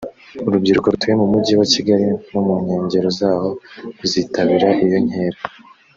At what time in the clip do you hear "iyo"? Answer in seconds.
4.85-4.97